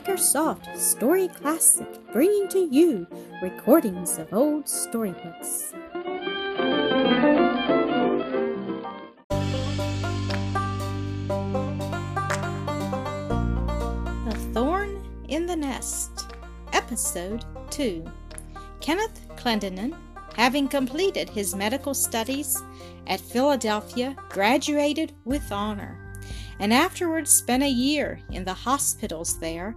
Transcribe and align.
Makersoft 0.00 0.78
Story 0.78 1.28
Classic, 1.28 1.86
bringing 2.10 2.48
to 2.48 2.58
you 2.58 3.06
recordings 3.42 4.16
of 4.16 4.32
old 4.32 4.66
storybooks. 4.66 5.74
The 14.24 14.36
Thorn 14.54 15.06
in 15.28 15.44
the 15.44 15.56
Nest, 15.56 16.32
Episode 16.72 17.44
2. 17.68 18.02
Kenneth 18.80 19.28
Clendenin, 19.36 19.94
having 20.34 20.66
completed 20.66 21.28
his 21.28 21.54
medical 21.54 21.92
studies 21.92 22.56
at 23.06 23.20
Philadelphia, 23.20 24.16
graduated 24.30 25.12
with 25.26 25.52
honor 25.52 26.09
and 26.60 26.72
afterwards 26.72 27.32
spent 27.32 27.64
a 27.64 27.68
year 27.68 28.20
in 28.30 28.44
the 28.44 28.54
hospitals 28.54 29.38
there, 29.40 29.74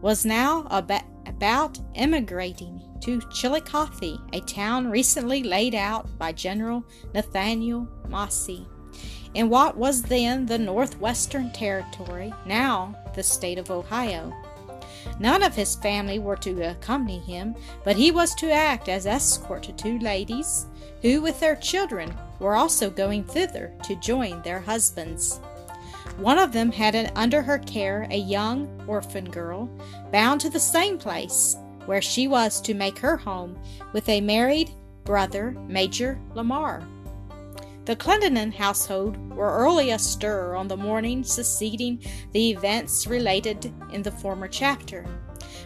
was 0.00 0.24
now 0.24 0.68
ab- 0.70 1.02
about 1.26 1.78
emigrating 1.96 2.80
to 3.00 3.20
Chillicothe, 3.32 4.18
a 4.32 4.40
town 4.42 4.88
recently 4.88 5.42
laid 5.42 5.74
out 5.74 6.16
by 6.18 6.30
General 6.30 6.84
Nathaniel 7.12 7.88
Massie 8.08 8.68
in 9.36 9.50
what 9.50 9.76
was 9.76 10.02
then 10.02 10.46
the 10.46 10.58
Northwestern 10.58 11.52
Territory, 11.52 12.32
now 12.46 12.96
the 13.14 13.22
state 13.22 13.58
of 13.58 13.70
Ohio. 13.70 14.32
None 15.20 15.42
of 15.42 15.54
his 15.54 15.76
family 15.76 16.18
were 16.18 16.36
to 16.36 16.70
accompany 16.70 17.18
him, 17.18 17.54
but 17.84 17.96
he 17.96 18.10
was 18.10 18.34
to 18.36 18.50
act 18.50 18.88
as 18.88 19.06
escort 19.06 19.64
to 19.64 19.72
two 19.74 19.98
ladies, 19.98 20.66
who, 21.02 21.20
with 21.20 21.38
their 21.38 21.56
children, 21.56 22.14
were 22.38 22.56
also 22.56 22.88
going 22.88 23.24
thither 23.24 23.74
to 23.84 23.94
join 23.96 24.40
their 24.40 24.60
husbands. 24.60 25.38
One 26.18 26.38
of 26.38 26.52
them 26.52 26.72
had 26.72 27.12
under 27.14 27.42
her 27.42 27.58
care 27.58 28.06
a 28.10 28.16
young 28.16 28.68
orphan 28.88 29.30
girl, 29.30 29.68
bound 30.12 30.40
to 30.40 30.50
the 30.50 30.58
same 30.58 30.96
place 30.96 31.56
where 31.84 32.00
she 32.00 32.26
was 32.26 32.60
to 32.62 32.72
make 32.72 32.98
her 32.98 33.18
home 33.18 33.58
with 33.92 34.08
a 34.08 34.22
married 34.22 34.70
brother, 35.04 35.50
Major 35.68 36.18
Lamar. 36.34 36.82
The 37.84 37.96
Clendenin 37.96 38.52
household 38.52 39.16
were 39.30 39.58
early 39.58 39.90
astir 39.90 40.54
on 40.54 40.68
the 40.68 40.76
morning 40.76 41.22
succeeding 41.22 42.02
the 42.32 42.50
events 42.50 43.06
related 43.06 43.72
in 43.92 44.02
the 44.02 44.10
former 44.10 44.48
chapter. 44.48 45.04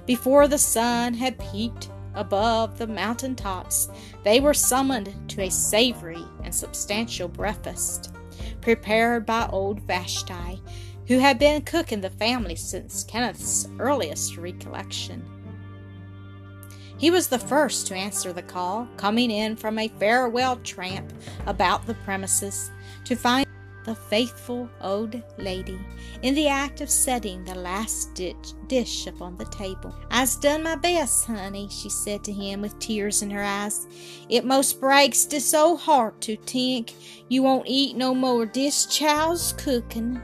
Before 0.05 0.48
the 0.48 0.58
sun 0.58 1.14
had 1.14 1.39
peeped 1.39 1.91
above 2.14 2.77
the 2.77 2.89
mountain 2.89 3.36
tops, 3.36 3.89
they 4.24 4.41
were 4.41 4.52
summoned 4.52 5.14
to 5.30 5.42
a 5.42 5.50
savory 5.50 6.24
and 6.42 6.55
substantial 6.55 7.28
breakfast 7.28 8.12
prepared 8.61 9.27
by 9.27 9.48
old 9.50 9.80
Vashti, 9.83 10.62
who 11.06 11.19
had 11.19 11.39
been 11.39 11.62
cook 11.62 11.92
in 11.92 12.00
the 12.00 12.11
family 12.11 12.55
since 12.55 13.05
Kenneth's 13.05 13.69
earliest 13.78 14.36
recollection. 14.36 15.25
He 16.98 17.11
was 17.11 17.28
the 17.28 17.39
first 17.39 17.86
to 17.86 17.94
answer 17.94 18.33
the 18.33 18.42
call, 18.42 18.86
coming 18.97 19.30
in 19.30 19.56
from 19.56 19.78
a 19.78 19.89
farewell 19.89 20.56
tramp 20.56 21.12
about 21.47 21.86
the 21.86 21.94
premises 21.94 22.70
to 23.05 23.17
find 23.17 23.47
the 23.84 23.95
faithful 23.95 24.69
old 24.81 25.20
lady 25.39 25.78
in 26.23 26.34
the 26.34 26.48
act 26.48 26.81
of 26.81 26.91
setting 26.91 27.45
the 27.45 27.55
last 27.55 28.14
dish, 28.14 28.34
dish 28.67 29.06
upon 29.06 29.36
the 29.36 29.45
table. 29.47 29.95
I's 30.11 30.36
done 30.36 30.62
my 30.62 30.77
best, 30.77 31.27
honey, 31.27 31.69
she 31.70 31.89
said 31.89 32.23
to 32.25 32.33
him 32.33 32.61
with 32.61 32.78
tears 32.78 33.23
in 33.23 33.31
her 33.31 33.42
eyes. 33.42 33.86
It 34.28 34.45
most 34.45 34.81
breaks 34.81 35.25
dis 35.25 35.55
old 35.55 35.81
heart 35.81 36.20
to 36.23 36.36
tink 36.36 36.95
you 37.28 37.42
won't 37.42 37.67
eat 37.67 37.97
no 37.97 38.14
more 38.14 38.47
dis 38.47 38.86
chow's 38.86 39.55
cookin'. 39.55 40.20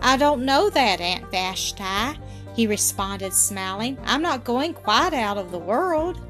I 0.00 0.16
don't 0.16 0.44
know 0.44 0.70
that, 0.70 1.00
Aunt 1.00 1.30
Vashti, 1.30 2.20
he 2.54 2.66
responded, 2.66 3.32
smiling. 3.32 3.98
I'm 4.04 4.22
not 4.22 4.44
going 4.44 4.74
quite 4.74 5.14
out 5.14 5.38
of 5.38 5.50
the 5.50 5.58
world. 5.58 6.20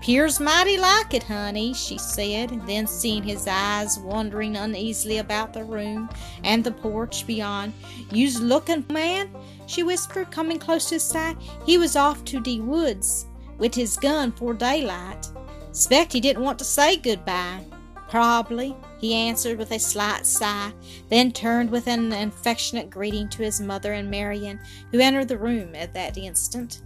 "'Pears 0.00 0.40
mighty 0.40 0.78
like 0.78 1.12
it, 1.12 1.24
honey," 1.24 1.74
she 1.74 1.98
said, 1.98 2.66
then 2.66 2.86
seeing 2.86 3.22
his 3.22 3.46
eyes 3.46 3.98
wandering 3.98 4.56
uneasily 4.56 5.18
about 5.18 5.52
the 5.52 5.62
room 5.62 6.08
and 6.42 6.64
the 6.64 6.70
porch 6.70 7.26
beyond. 7.26 7.74
"You's 8.10 8.40
lookin', 8.40 8.86
man," 8.90 9.28
she 9.66 9.82
whispered, 9.82 10.30
coming 10.30 10.58
close 10.58 10.86
to 10.86 10.94
his 10.94 11.04
side. 11.04 11.36
"He 11.66 11.76
was 11.76 11.96
off 11.96 12.24
to 12.24 12.40
de 12.40 12.60
woods 12.60 13.26
wid 13.58 13.74
his 13.74 13.96
gun 13.98 14.32
'fore 14.32 14.54
daylight. 14.54 15.28
S'pect 15.72 16.14
he 16.14 16.20
didn't 16.20 16.42
want 16.42 16.58
to 16.58 16.64
say 16.64 16.96
good 16.96 17.24
bye." 17.26 17.64
"Probably," 18.08 18.74
he 18.98 19.14
answered 19.14 19.58
with 19.58 19.70
a 19.70 19.78
slight 19.78 20.26
sigh, 20.26 20.72
then 21.10 21.30
turned 21.30 21.70
with 21.70 21.86
an 21.86 22.10
affectionate 22.12 22.90
greeting 22.90 23.28
to 23.28 23.42
his 23.42 23.60
mother 23.60 23.92
and 23.92 24.10
Marian, 24.10 24.58
who 24.90 24.98
entered 24.98 25.28
the 25.28 25.38
room 25.38 25.74
at 25.74 25.92
that 25.94 26.16
instant. 26.16 26.80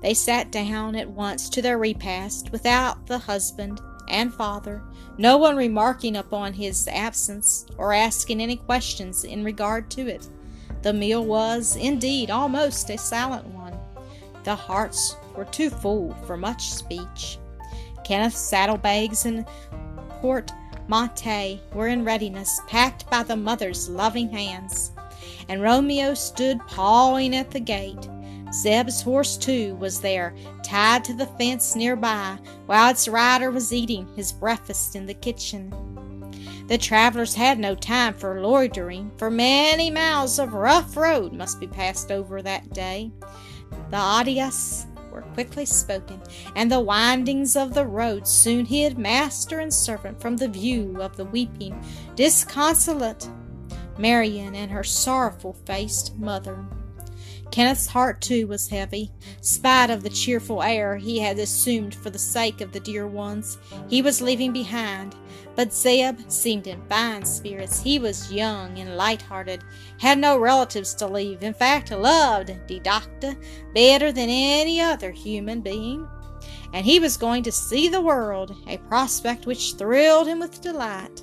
They 0.00 0.14
sat 0.14 0.50
down 0.50 0.96
at 0.96 1.10
once 1.10 1.48
to 1.50 1.62
their 1.62 1.78
repast 1.78 2.50
without 2.52 3.06
the 3.06 3.18
husband 3.18 3.80
and 4.08 4.32
father, 4.34 4.82
no 5.18 5.38
one 5.38 5.56
remarking 5.56 6.16
upon 6.16 6.52
his 6.52 6.88
absence 6.88 7.66
or 7.78 7.92
asking 7.92 8.40
any 8.40 8.56
questions 8.56 9.24
in 9.24 9.44
regard 9.44 9.90
to 9.92 10.08
it. 10.08 10.28
The 10.82 10.92
meal 10.92 11.24
was, 11.24 11.76
indeed, 11.76 12.30
almost 12.30 12.90
a 12.90 12.98
silent 12.98 13.46
one. 13.46 13.76
The 14.44 14.54
hearts 14.54 15.16
were 15.36 15.44
too 15.44 15.70
full 15.70 16.14
for 16.26 16.36
much 16.36 16.70
speech. 16.70 17.38
Kenneth's 18.04 18.38
saddlebags 18.38 19.24
and 19.24 19.46
portmanteau 20.20 21.58
were 21.72 21.86
in 21.86 22.04
readiness, 22.04 22.60
packed 22.66 23.08
by 23.08 23.22
the 23.22 23.36
mother's 23.36 23.88
loving 23.88 24.28
hands, 24.28 24.90
and 25.48 25.62
Romeo 25.62 26.14
stood 26.14 26.58
pawing 26.66 27.36
at 27.36 27.50
the 27.52 27.60
gate. 27.60 28.08
Zeb's 28.52 29.00
horse, 29.00 29.36
too, 29.36 29.76
was 29.76 30.00
there, 30.00 30.34
tied 30.62 31.04
to 31.04 31.14
the 31.14 31.26
fence 31.26 31.74
near 31.74 31.96
by, 31.96 32.38
while 32.66 32.90
its 32.90 33.08
rider 33.08 33.50
was 33.50 33.72
eating 33.72 34.06
his 34.14 34.32
breakfast 34.32 34.94
in 34.94 35.06
the 35.06 35.14
kitchen. 35.14 35.72
The 36.68 36.78
travelers 36.78 37.34
had 37.34 37.58
no 37.58 37.74
time 37.74 38.14
for 38.14 38.40
loitering, 38.40 39.10
for 39.16 39.30
many 39.30 39.90
miles 39.90 40.38
of 40.38 40.54
rough 40.54 40.96
road 40.96 41.32
must 41.32 41.60
be 41.60 41.66
passed 41.66 42.10
over 42.10 42.40
that 42.42 42.72
day. 42.72 43.10
The 43.90 43.96
adieux 43.96 44.86
were 45.10 45.22
quickly 45.34 45.66
spoken, 45.66 46.20
and 46.54 46.70
the 46.70 46.80
windings 46.80 47.56
of 47.56 47.74
the 47.74 47.86
road 47.86 48.26
soon 48.26 48.64
hid 48.66 48.96
master 48.96 49.60
and 49.60 49.72
servant 49.72 50.20
from 50.20 50.36
the 50.36 50.48
view 50.48 50.98
of 51.00 51.16
the 51.16 51.24
weeping, 51.24 51.82
disconsolate 52.16 53.28
Marian 53.98 54.54
and 54.54 54.70
her 54.70 54.84
sorrowful 54.84 55.54
faced 55.66 56.16
mother. 56.16 56.64
Kenneth's 57.52 57.86
heart, 57.86 58.22
too, 58.22 58.46
was 58.46 58.68
heavy. 58.68 59.12
Spite 59.42 59.90
of 59.90 60.02
the 60.02 60.08
cheerful 60.08 60.62
air 60.62 60.96
he 60.96 61.18
had 61.18 61.38
assumed 61.38 61.94
for 61.94 62.08
the 62.08 62.18
sake 62.18 62.62
of 62.62 62.72
the 62.72 62.80
dear 62.80 63.06
ones 63.06 63.58
he 63.88 64.00
was 64.00 64.22
leaving 64.22 64.54
behind, 64.54 65.14
but 65.54 65.72
Zeb 65.72 66.18
seemed 66.28 66.66
in 66.66 66.82
fine 66.88 67.26
spirits. 67.26 67.82
He 67.82 67.98
was 67.98 68.32
young 68.32 68.78
and 68.78 68.96
light-hearted, 68.96 69.62
had 70.00 70.18
no 70.18 70.38
relatives 70.38 70.94
to 70.94 71.06
leave, 71.06 71.42
in 71.42 71.52
fact, 71.52 71.90
loved 71.90 72.52
the 72.68 72.80
doctor 72.80 73.36
better 73.74 74.12
than 74.12 74.30
any 74.30 74.80
other 74.80 75.10
human 75.10 75.60
being. 75.60 76.08
And 76.72 76.86
he 76.86 76.98
was 76.98 77.18
going 77.18 77.42
to 77.42 77.52
see 77.52 77.88
the 77.88 78.00
world, 78.00 78.56
a 78.66 78.78
prospect 78.78 79.44
which 79.44 79.74
thrilled 79.74 80.26
him 80.26 80.40
with 80.40 80.62
delight. 80.62 81.20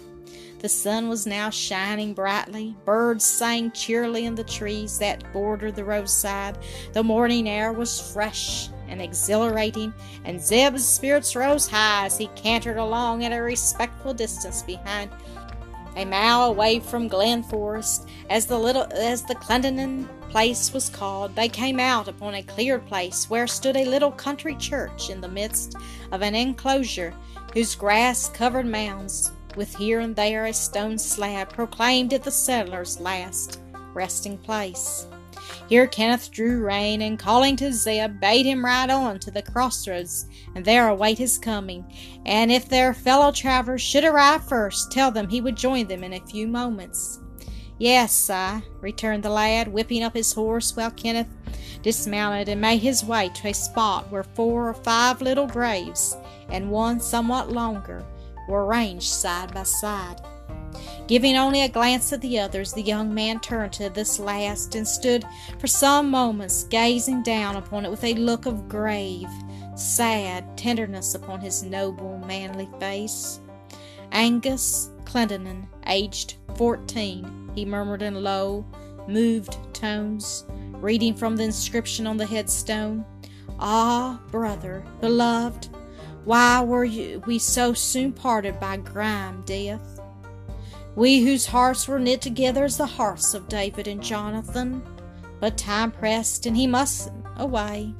The 0.59 0.67
sun 0.69 1.07
was 1.07 1.25
now 1.25 1.49
shining 1.49 2.13
brightly. 2.13 2.75
Birds 2.83 3.23
sang 3.23 3.71
cheerily 3.71 4.25
in 4.25 4.35
the 4.35 4.43
trees 4.43 4.99
that 4.99 5.23
bordered 5.31 5.75
the 5.75 5.85
roadside. 5.85 6.57
The 6.91 7.01
morning 7.01 7.47
air 7.47 7.71
was 7.71 8.11
fresh 8.11 8.69
and 8.89 9.01
exhilarating, 9.01 9.93
and 10.25 10.41
Zeb's 10.41 10.85
spirits 10.85 11.33
rose 11.33 11.67
high 11.67 12.07
as 12.07 12.17
he 12.17 12.27
cantered 12.35 12.75
along 12.75 13.23
at 13.23 13.31
a 13.31 13.41
respectful 13.41 14.13
distance 14.13 14.61
behind 14.63 15.11
a 15.95 16.03
mile 16.03 16.43
away 16.43 16.79
from 16.81 17.07
Glen 17.07 17.41
Forest, 17.43 18.07
as 18.29 18.45
the 18.45 18.57
little 18.57 18.87
as 18.91 19.23
the 19.23 19.35
Clendenin 19.35 20.07
place 20.29 20.73
was 20.73 20.89
called, 20.89 21.35
they 21.35 21.49
came 21.49 21.79
out 21.79 22.07
upon 22.07 22.35
a 22.35 22.43
cleared 22.43 22.85
place 22.85 23.29
where 23.29 23.47
stood 23.47 23.75
a 23.75 23.85
little 23.85 24.11
country 24.11 24.55
church 24.55 25.09
in 25.09 25.21
the 25.21 25.27
midst 25.27 25.75
of 26.11 26.21
an 26.21 26.35
enclosure 26.35 27.13
whose 27.53 27.75
grass 27.75 28.29
covered 28.29 28.65
mounds 28.65 29.31
with 29.55 29.75
here 29.75 29.99
and 29.99 30.15
there 30.15 30.45
a 30.45 30.53
stone 30.53 30.97
slab, 30.97 31.49
proclaimed 31.49 32.13
it 32.13 32.23
the 32.23 32.31
settler's 32.31 32.99
last 32.99 33.59
resting 33.93 34.37
place. 34.37 35.07
Here 35.67 35.87
Kenneth 35.87 36.31
drew 36.31 36.63
rein, 36.63 37.01
and 37.03 37.19
calling 37.19 37.55
to 37.57 37.71
Zeb, 37.71 38.19
bade 38.19 38.45
him 38.45 38.65
ride 38.65 38.89
on 38.89 39.19
to 39.19 39.31
the 39.31 39.41
crossroads, 39.41 40.25
and 40.55 40.65
there 40.65 40.89
await 40.89 41.17
his 41.17 41.37
coming. 41.37 41.85
And 42.25 42.51
if 42.51 42.67
their 42.67 42.93
fellow 42.93 43.31
travelers 43.31 43.81
should 43.81 44.03
arrive 44.03 44.47
first, 44.47 44.91
tell 44.91 45.11
them 45.11 45.29
he 45.29 45.41
would 45.41 45.55
join 45.55 45.87
them 45.87 46.03
in 46.03 46.13
a 46.13 46.25
few 46.25 46.47
moments. 46.47 47.19
Yes, 47.77 48.13
sir, 48.13 48.61
returned 48.81 49.23
the 49.23 49.29
lad, 49.29 49.67
whipping 49.67 50.03
up 50.03 50.13
his 50.13 50.33
horse 50.33 50.75
while 50.75 50.91
Kenneth 50.91 51.29
dismounted 51.81 52.49
and 52.49 52.59
made 52.59 52.81
his 52.81 53.05
way 53.05 53.29
to 53.35 53.47
a 53.47 53.53
spot 53.53 54.11
where 54.11 54.23
four 54.23 54.69
or 54.69 54.73
five 54.73 55.21
little 55.21 55.47
graves, 55.47 56.17
and 56.49 56.71
one 56.71 56.99
somewhat 56.99 57.51
longer, 57.51 58.03
were 58.49 58.65
ranged 58.65 59.07
side 59.07 59.53
by 59.53 59.63
side. 59.63 60.19
Giving 61.07 61.37
only 61.37 61.61
a 61.61 61.69
glance 61.69 62.13
at 62.13 62.21
the 62.21 62.39
others, 62.39 62.73
the 62.73 62.81
young 62.81 63.13
man 63.13 63.39
turned 63.39 63.73
to 63.73 63.89
this 63.89 64.19
last 64.19 64.75
and 64.75 64.87
stood 64.87 65.25
for 65.57 65.67
some 65.67 66.11
moments 66.11 66.65
gazing 66.65 67.23
down 67.23 67.55
upon 67.55 67.85
it 67.85 67.89
with 67.89 68.03
a 68.03 68.13
look 68.13 68.45
of 68.45 68.69
grave, 68.69 69.29
sad 69.75 70.57
tenderness 70.57 71.15
upon 71.15 71.39
his 71.39 71.63
noble, 71.63 72.19
manly 72.27 72.69
face. 72.79 73.39
Angus 74.11 74.91
Clendenin, 75.05 75.67
aged 75.87 76.35
fourteen, 76.55 77.49
he 77.55 77.65
murmured 77.65 78.03
in 78.03 78.23
low, 78.23 78.63
moved 79.07 79.57
tones, 79.73 80.45
reading 80.73 81.15
from 81.15 81.35
the 81.35 81.43
inscription 81.43 82.05
on 82.05 82.17
the 82.17 82.25
headstone. 82.25 83.03
Ah, 83.59 84.21
brother, 84.29 84.85
beloved, 85.01 85.69
why 86.25 86.61
were 86.63 86.85
you, 86.85 87.23
we 87.25 87.39
so 87.39 87.73
soon 87.73 88.11
parted 88.11 88.59
by 88.59 88.77
grime 88.77 89.43
death? 89.45 89.99
We 90.95 91.21
whose 91.21 91.45
hearts 91.45 91.87
were 91.87 91.99
knit 91.99 92.21
together 92.21 92.65
as 92.65 92.77
the 92.77 92.85
hearts 92.85 93.33
of 93.33 93.47
David 93.47 93.87
and 93.87 94.03
Jonathan. 94.03 94.83
But 95.39 95.57
time 95.57 95.91
pressed, 95.91 96.45
and 96.45 96.57
he 96.57 96.67
must 96.67 97.11
away. 97.37 97.93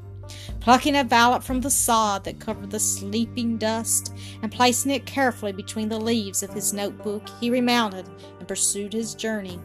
Plucking 0.59 0.95
a 0.95 1.03
valet 1.03 1.39
from 1.39 1.61
the 1.61 1.69
sod 1.69 2.25
that 2.25 2.39
covered 2.39 2.71
the 2.71 2.79
sleeping 2.79 3.57
dust, 3.57 4.13
and 4.41 4.51
placing 4.51 4.91
it 4.91 5.05
carefully 5.05 5.53
between 5.53 5.89
the 5.89 5.99
leaves 5.99 6.43
of 6.43 6.53
his 6.53 6.73
notebook, 6.73 7.27
he 7.39 7.49
remounted 7.49 8.07
and 8.37 8.47
pursued 8.47 8.93
his 8.93 9.15
journey. 9.15 9.59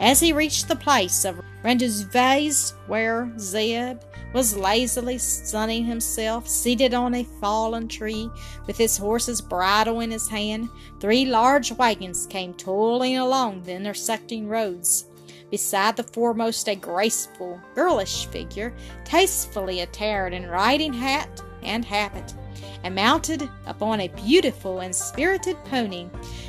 As 0.00 0.20
he 0.20 0.32
reached 0.32 0.68
the 0.68 0.76
place 0.76 1.24
of 1.24 1.40
rendezvous 1.62 2.74
where 2.86 3.32
Zeb 3.38 4.00
was 4.34 4.56
lazily 4.56 5.16
sunning 5.16 5.84
himself, 5.84 6.48
seated 6.48 6.92
on 6.92 7.14
a 7.14 7.24
fallen 7.40 7.86
tree, 7.86 8.28
with 8.66 8.76
his 8.76 8.98
horse's 8.98 9.40
bridle 9.40 10.00
in 10.00 10.10
his 10.10 10.28
hand, 10.28 10.68
three 10.98 11.24
large 11.24 11.70
wagons 11.72 12.26
came 12.26 12.52
toiling 12.52 13.16
along 13.16 13.62
the 13.62 13.72
intersecting 13.72 14.48
roads. 14.48 15.06
Beside 15.52 15.96
the 15.96 16.02
foremost, 16.02 16.68
a 16.68 16.74
graceful, 16.74 17.60
girlish 17.76 18.26
figure, 18.26 18.74
tastefully 19.04 19.80
attired 19.80 20.34
in 20.34 20.48
riding 20.48 20.92
hat 20.92 21.40
and 21.62 21.84
habit, 21.84 22.34
and 22.82 22.92
mounted 22.92 23.48
upon 23.66 24.00
a 24.00 24.08
beautiful 24.08 24.80
and 24.80 24.92
spirited 24.92 25.56
pony, 25.66 26.06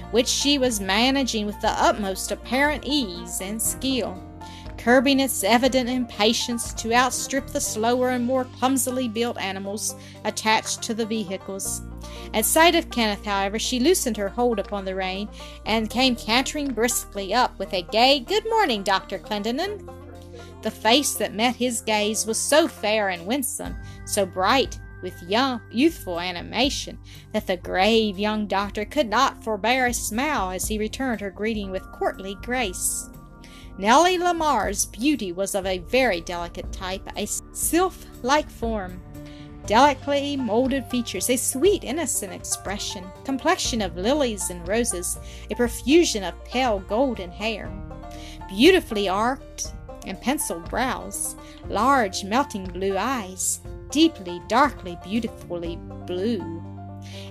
which 0.09 0.27
she 0.27 0.57
was 0.57 0.81
managing 0.81 1.45
with 1.45 1.61
the 1.61 1.69
utmost 1.69 2.31
apparent 2.31 2.83
ease 2.83 3.41
and 3.41 3.61
skill 3.61 4.24
curbing 4.85 5.19
its 5.19 5.43
evident 5.43 5.89
impatience 5.89 6.71
to 6.75 6.93
outstrip 6.93 7.47
the 7.47 7.59
slower 7.59 8.11
and 8.11 8.23
more 8.23 8.45
clumsily 8.45 9.07
built 9.07 9.35
animals 9.39 9.95
attached 10.25 10.83
to 10.83 10.93
the 10.93 11.07
vehicles. 11.07 11.81
At 12.35 12.45
sight 12.45 12.75
of 12.75 12.91
Kenneth, 12.91 13.25
however, 13.25 13.57
she 13.57 13.79
loosened 13.79 14.15
her 14.17 14.29
hold 14.29 14.59
upon 14.59 14.85
the 14.85 14.93
rein 14.93 15.27
and 15.65 15.89
came 15.89 16.15
cantering 16.15 16.71
briskly 16.71 17.33
up 17.33 17.57
with 17.57 17.73
a 17.73 17.81
gay 17.81 18.19
Good 18.19 18.45
morning, 18.45 18.83
Dr. 18.83 19.17
Clendenin. 19.17 19.89
The 20.61 20.69
face 20.69 21.15
that 21.15 21.33
met 21.33 21.55
his 21.55 21.81
gaze 21.81 22.27
was 22.27 22.37
so 22.37 22.67
fair 22.67 23.09
and 23.09 23.25
winsome, 23.25 23.75
so 24.05 24.23
bright 24.23 24.79
with 25.01 25.19
young, 25.23 25.61
youthful 25.71 26.19
animation, 26.19 26.99
that 27.31 27.47
the 27.47 27.57
grave 27.57 28.19
young 28.19 28.45
doctor 28.45 28.85
could 28.85 29.09
not 29.09 29.43
forbear 29.43 29.87
a 29.87 29.93
smile 29.95 30.51
as 30.51 30.67
he 30.67 30.77
returned 30.77 31.21
her 31.21 31.31
greeting 31.31 31.71
with 31.71 31.91
courtly 31.91 32.37
grace. 32.43 33.09
Nellie 33.77 34.17
Lamar's 34.17 34.85
beauty 34.85 35.33
was 35.33 35.53
of 35.53 35.65
a 35.65 35.79
very 35.79 36.21
delicate 36.21 36.71
type, 36.71 37.09
a 37.17 37.27
sylph 37.51 38.05
like 38.23 38.49
form, 38.49 39.01
delicately 39.65 40.37
molded 40.37 40.85
features, 40.85 41.29
a 41.29 41.35
sweet, 41.35 41.83
innocent 41.83 42.31
expression, 42.31 43.03
complexion 43.25 43.81
of 43.81 43.97
lilies 43.97 44.49
and 44.49 44.65
roses, 44.65 45.19
a 45.51 45.55
profusion 45.55 46.23
of 46.23 46.45
pale 46.45 46.79
golden 46.79 47.29
hair, 47.29 47.69
beautifully 48.47 49.09
arched 49.09 49.73
and 50.05 50.21
penciled 50.21 50.69
brows, 50.69 51.35
large 51.67 52.23
melting 52.23 52.63
blue 52.63 52.97
eyes, 52.97 53.59
deeply, 53.91 54.41
darkly, 54.47 54.97
beautifully 55.03 55.77
blue, 56.05 56.63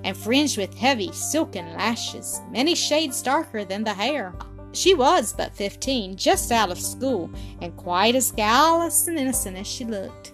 and 0.05 0.14
fringed 0.14 0.58
with 0.58 0.75
heavy 0.75 1.11
silken 1.11 1.73
lashes, 1.73 2.43
many 2.50 2.75
shades 2.75 3.23
darker 3.23 3.64
than 3.64 3.82
the 3.82 3.94
hair. 3.94 4.35
She 4.74 4.92
was 4.92 5.32
but 5.32 5.54
fifteen, 5.54 6.16
just 6.16 6.52
out 6.52 6.70
of 6.70 6.78
school, 6.78 7.30
and 7.60 7.76
quite 7.76 8.14
as 8.14 8.32
guileless 8.32 9.08
and 9.08 9.18
innocent 9.18 9.56
as 9.56 9.66
she 9.66 9.84
looked. 9.84 10.32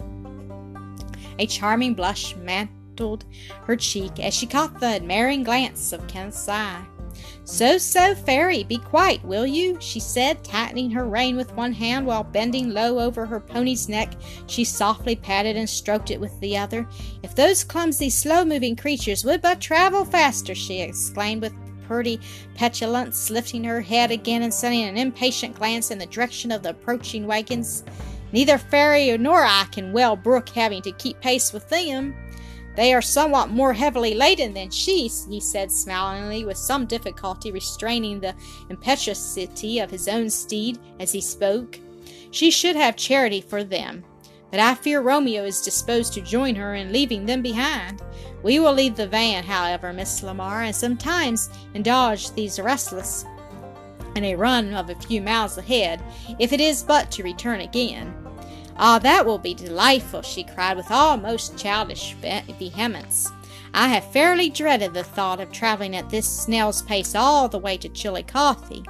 A 1.39 1.47
charming 1.47 1.95
blush 1.95 2.35
mantled 2.37 3.25
her 3.65 3.77
cheek 3.77 4.19
as 4.19 4.35
she 4.35 4.47
caught 4.47 4.81
the 4.81 4.87
admiring 4.87 5.43
glance 5.43 5.93
of 5.93 6.07
Kenneth's 6.07 6.49
eye. 6.49 6.85
So, 7.45 7.79
so, 7.79 8.15
Fairy, 8.15 8.63
be 8.63 8.79
quiet, 8.79 9.25
will 9.25 9.47
you? 9.47 9.77
she 9.81 9.99
said, 10.01 10.45
tightening 10.45 10.91
her 10.93 11.07
rein 11.09 11.37
with 11.37 11.53
one 11.55 11.73
hand 11.73 12.07
while 12.07 12.23
bending 12.23 12.71
low 12.71 12.99
over 12.99 13.27
her 13.27 13.41
pony's 13.41 13.89
neck. 13.89 14.13
She 14.47 14.65
softly 14.65 15.17
patted 15.17 15.57
and 15.57 15.69
stroked 15.69 16.11
it 16.11 16.21
with 16.21 16.39
the 16.41 16.57
other. 16.57 16.87
If 17.23 17.35
those 17.35 17.65
clumsy, 17.65 18.09
slow 18.09 18.45
moving 18.45 18.77
creatures 18.77 19.25
would 19.25 19.43
but 19.43 19.61
travel 19.61 20.05
faster, 20.05 20.55
she 20.55 20.81
exclaimed 20.81 21.43
with 21.43 21.55
pretty 21.91 22.21
petulance, 22.55 23.31
lifting 23.31 23.65
her 23.65 23.81
head 23.81 24.13
again 24.13 24.43
and 24.43 24.55
sending 24.55 24.85
an 24.85 24.97
impatient 24.97 25.57
glance 25.57 25.91
in 25.91 25.99
the 25.99 26.07
direction 26.07 26.53
of 26.53 26.63
the 26.63 26.71
approaching 26.71 27.27
wagons. 27.27 27.83
Neither 28.31 28.59
Fairy 28.59 29.19
nor 29.19 29.43
I 29.43 29.67
can 29.73 29.93
well 29.93 30.15
brook 30.15 30.51
having 30.51 30.83
to 30.83 30.93
keep 30.93 31.21
pace 31.21 31.53
with 31.53 31.69
them. 31.69 32.15
They 32.77 32.95
are 32.95 33.03
somewhat 33.03 33.51
more 33.51 33.73
heavily 33.73 34.15
laden 34.15 34.55
than 34.55 34.71
she, 34.71 35.11
he 35.29 35.41
said 35.41 35.73
smilingly, 35.73 36.45
with 36.45 36.57
some 36.57 36.87
difficulty 36.87 37.51
restraining 37.51 38.21
the 38.21 38.37
impetuosity 38.69 39.81
of 39.81 39.91
his 39.91 40.07
own 40.07 40.31
steed 40.31 40.79
as 41.01 41.11
he 41.11 41.21
spoke. 41.21 41.81
She 42.31 42.53
should 42.53 42.77
have 42.77 42.95
charity 42.95 43.41
for 43.41 43.65
them, 43.65 44.05
but 44.51 44.61
I 44.61 44.75
fear 44.75 45.01
Romeo 45.01 45.45
is 45.45 45.61
disposed 45.61 46.13
to 46.15 46.21
join 46.21 46.55
her 46.57 46.75
in 46.75 46.93
leaving 46.93 47.27
them 47.27 47.43
behind. 47.43 48.03
We 48.43 48.59
will 48.59 48.73
leave 48.73 48.97
the 48.97 49.07
van, 49.07 49.45
however, 49.45 49.93
Miss 49.93 50.23
Lamar, 50.23 50.63
and 50.63 50.75
sometimes 50.75 51.51
indulge 51.75 52.33
these 52.33 52.59
restless 52.59 53.25
in 54.17 54.25
a 54.25 54.35
run 54.35 54.75
of 54.75 54.91
a 54.91 54.95
few 54.95 55.21
miles 55.21 55.57
ahead, 55.57 56.03
if 56.39 56.53
it 56.53 56.61
is 56.61 56.83
but 56.83 57.11
to 57.13 57.23
return 57.23 57.61
again. 57.61 58.15
Ah, 58.77 58.99
that 58.99 59.25
will 59.25 59.39
be 59.39 59.55
delightful, 59.55 60.23
she 60.23 60.43
cried 60.43 60.77
with 60.77 60.91
almost 60.91 61.57
childish 61.59 62.15
vehemence. 62.15 63.31
I 63.73 63.89
have 63.89 64.11
fairly 64.13 64.51
dreaded 64.51 64.95
the 64.95 65.05
thought 65.05 65.41
of 65.41 65.53
traveling 65.53 65.95
at 65.95 66.11
this 66.11 66.27
snail's 66.27 66.83
pace 66.83 67.15
all 67.15 67.49
the 67.49 67.59
way 67.59 67.77
to 67.77 67.89
Chillicothe. 67.89 68.85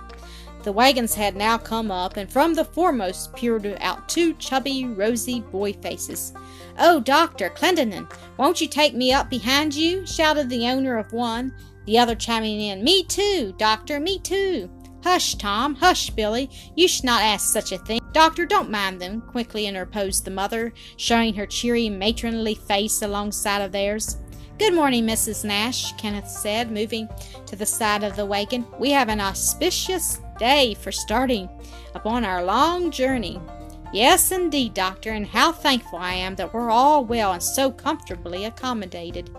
The 0.62 0.72
wagons 0.72 1.14
had 1.14 1.36
now 1.36 1.56
come 1.56 1.90
up, 1.90 2.16
and 2.16 2.30
from 2.30 2.54
the 2.54 2.64
foremost 2.64 3.34
peered 3.34 3.78
out 3.80 4.08
two 4.08 4.34
chubby, 4.34 4.84
rosy 4.84 5.40
boy 5.40 5.72
faces. 5.72 6.34
Oh, 6.78 7.00
Doctor 7.00 7.48
Clendenin, 7.50 8.06
won't 8.36 8.60
you 8.60 8.68
take 8.68 8.94
me 8.94 9.12
up 9.12 9.30
behind 9.30 9.74
you? 9.74 10.04
shouted 10.06 10.50
the 10.50 10.66
owner 10.66 10.98
of 10.98 11.12
one, 11.12 11.54
the 11.86 11.98
other 11.98 12.14
chiming 12.14 12.60
in, 12.60 12.84
Me 12.84 13.02
too, 13.04 13.54
Doctor, 13.56 13.98
me 13.98 14.18
too. 14.18 14.70
Hush, 15.02 15.34
Tom, 15.36 15.76
hush, 15.76 16.10
Billy, 16.10 16.50
you 16.76 16.86
should 16.86 17.04
not 17.04 17.22
ask 17.22 17.50
such 17.50 17.72
a 17.72 17.78
thing. 17.78 18.00
Doctor, 18.12 18.44
don't 18.44 18.70
mind 18.70 19.00
them, 19.00 19.22
quickly 19.22 19.66
interposed 19.66 20.26
the 20.26 20.30
mother, 20.30 20.74
showing 20.98 21.32
her 21.34 21.46
cheery, 21.46 21.88
matronly 21.88 22.54
face 22.54 23.00
alongside 23.00 23.62
of 23.62 23.72
theirs. 23.72 24.18
Good 24.60 24.74
morning, 24.74 25.06
Mrs. 25.06 25.42
Nash, 25.42 25.94
Kenneth 25.94 26.28
said, 26.28 26.70
moving 26.70 27.08
to 27.46 27.56
the 27.56 27.64
side 27.64 28.04
of 28.04 28.14
the 28.14 28.26
wagon. 28.26 28.66
We 28.78 28.90
have 28.90 29.08
an 29.08 29.18
auspicious 29.18 30.20
day 30.38 30.74
for 30.74 30.92
starting 30.92 31.48
upon 31.94 32.26
our 32.26 32.44
long 32.44 32.90
journey. 32.90 33.40
Yes, 33.90 34.30
indeed, 34.30 34.74
Doctor, 34.74 35.12
and 35.12 35.26
how 35.26 35.50
thankful 35.50 35.98
I 35.98 36.12
am 36.12 36.34
that 36.34 36.52
we're 36.52 36.70
all 36.70 37.06
well 37.06 37.32
and 37.32 37.42
so 37.42 37.70
comfortably 37.70 38.44
accommodated. 38.44 39.34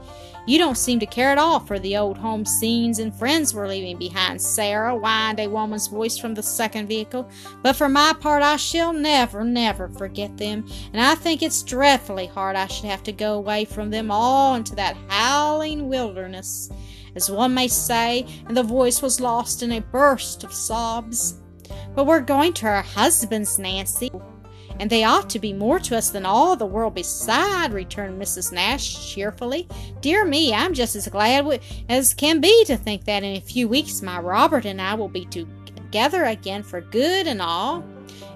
You 0.46 0.58
don't 0.58 0.78
seem 0.78 1.00
to 1.00 1.06
care 1.06 1.32
at 1.32 1.38
all 1.38 1.60
for 1.60 1.80
the 1.80 1.98
old 1.98 2.18
home 2.18 2.46
scenes 2.46 3.00
and 3.00 3.14
friends 3.14 3.54
we're 3.54 3.68
leaving 3.68 3.98
behind, 3.98 4.42
Sarah, 4.42 4.96
whined 4.96 5.40
a 5.40 5.48
woman's 5.48 5.88
voice 5.88 6.18
from 6.18 6.34
the 6.34 6.44
second 6.44 6.88
vehicle. 6.88 7.30
But 7.62 7.76
for 7.76 7.88
my 7.88 8.14
part, 8.20 8.44
I 8.44 8.58
shall 8.58 8.94
never, 8.94 9.44
never 9.44 9.88
forget 9.90 10.36
them, 10.38 10.66
and 10.94 11.02
I 11.02 11.16
think 11.16 11.44
it's 11.44 11.64
dreadfully 11.64 12.28
hard 12.28 12.56
I 12.56 12.68
should 12.68 12.86
have 12.86 13.04
to 13.04 13.12
go 13.12 13.36
away 13.36 13.66
from 13.66 13.90
them 13.90 14.10
all 14.10 14.56
into 14.56 14.76
that 14.76 14.98
howling 15.08 15.88
wilderness 15.88 16.70
as 17.16 17.30
one 17.30 17.54
may 17.54 17.68
say, 17.68 18.26
and 18.48 18.56
the 18.56 18.64
voice 18.64 19.02
was 19.02 19.20
lost 19.20 19.64
in 19.64 19.74
a 19.74 19.82
burst 19.82 20.44
of 20.44 20.54
sobs. 20.54 21.36
But 21.94 22.06
we're 22.06 22.22
going 22.22 22.54
to 22.54 22.68
our 22.68 22.82
husbands, 22.82 23.60
Nancy, 23.60 24.10
and 24.82 24.90
they 24.90 25.04
ought 25.04 25.30
to 25.30 25.38
be 25.38 25.54
more 25.54 25.78
to 25.78 25.96
us 25.96 26.10
than 26.10 26.26
all 26.26 26.56
the 26.56 26.66
world 26.66 26.96
beside, 26.96 27.72
returned 27.72 28.20
Mrs. 28.20 28.52
Nash 28.52 29.14
cheerfully. 29.14 29.68
Dear 30.02 30.26
me, 30.26 30.56
I'm 30.56 30.74
just 30.74 30.96
as 30.96 31.08
glad 31.08 31.62
as 31.88 32.16
can 32.16 32.42
be 32.42 32.66
to 32.66 32.76
think 32.78 33.06
that 33.06 33.22
in 33.22 33.38
a 33.38 33.42
few 33.42 33.70
weeks 33.70 34.02
my 34.02 34.20
Robert 34.20 34.66
and 34.66 34.82
I 34.82 34.96
will 34.96 35.08
be 35.08 35.26
together 35.26 36.26
again 36.26 36.64
for 36.64 36.82
good 36.82 37.28
and 37.28 37.44
all. 37.44 37.86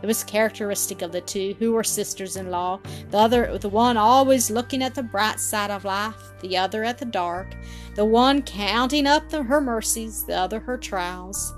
It 0.04 0.06
was 0.06 0.24
characteristic 0.24 1.02
of 1.02 1.12
the 1.12 1.22
two, 1.22 1.56
who 1.58 1.72
were 1.72 1.84
sisters 1.84 2.36
in 2.36 2.52
law, 2.52 2.80
the 3.10 3.18
other 3.18 3.58
the 3.58 3.68
one 3.68 3.98
always 3.98 4.52
looking 4.52 4.84
at 4.84 4.94
the 4.94 5.02
bright 5.02 5.40
side 5.40 5.72
of 5.72 5.84
life, 5.84 6.14
the 6.42 6.58
other 6.58 6.84
at 6.84 7.00
the 7.00 7.06
dark, 7.06 7.56
the 7.96 8.06
one 8.06 8.44
counting 8.44 9.08
up 9.08 9.30
the, 9.30 9.42
her 9.42 9.62
mercies, 9.62 10.24
the 10.26 10.38
other 10.38 10.60
her 10.60 10.78
trials. 10.78 11.56